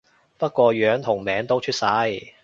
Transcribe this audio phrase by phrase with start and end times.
[0.39, 2.19] 不過樣同名都出晒